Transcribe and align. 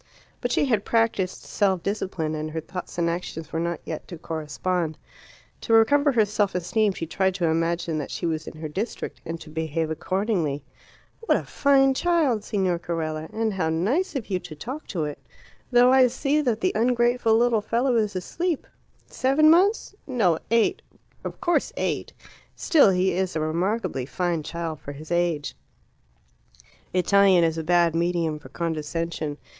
But 0.41 0.51
she 0.51 0.65
had 0.65 0.83
practised 0.83 1.43
self 1.43 1.83
discipline, 1.83 2.33
and 2.33 2.49
her 2.49 2.59
thoughts 2.59 2.97
and 2.97 3.07
actions 3.07 3.53
were 3.53 3.59
not 3.59 3.79
yet 3.85 4.07
to 4.07 4.17
correspond. 4.17 4.97
To 5.61 5.73
recover 5.73 6.11
her 6.13 6.25
self 6.25 6.55
esteem 6.55 6.93
she 6.93 7.05
tried 7.05 7.35
to 7.35 7.45
imagine 7.45 7.99
that 7.99 8.09
she 8.09 8.25
was 8.25 8.47
in 8.47 8.57
her 8.57 8.67
district, 8.67 9.21
and 9.25 9.39
to 9.39 9.51
behave 9.51 9.91
accordingly. 9.91 10.63
"What 11.19 11.37
a 11.37 11.43
fine 11.43 11.93
child, 11.93 12.43
Signor 12.43 12.79
Carella. 12.79 13.29
And 13.31 13.53
how 13.53 13.69
nice 13.69 14.15
of 14.15 14.31
you 14.31 14.39
to 14.39 14.55
talk 14.55 14.87
to 14.87 15.03
it. 15.03 15.19
Though 15.71 15.91
I 15.93 16.07
see 16.07 16.41
that 16.41 16.61
the 16.61 16.71
ungrateful 16.73 17.37
little 17.37 17.61
fellow 17.61 17.95
is 17.95 18.15
asleep! 18.15 18.65
Seven 19.05 19.51
months? 19.51 19.93
No, 20.07 20.39
eight; 20.49 20.81
of 21.23 21.39
course 21.39 21.71
eight. 21.77 22.11
Still, 22.55 22.89
he 22.89 23.11
is 23.11 23.35
a 23.35 23.39
remarkably 23.39 24.07
fine 24.07 24.41
child 24.41 24.79
for 24.79 24.93
his 24.93 25.11
age." 25.11 25.55
Italian 26.91 27.43
is 27.43 27.59
a 27.59 27.63
bad 27.63 27.93
medium 27.93 28.39
for 28.39 28.49
condescension. 28.49 29.37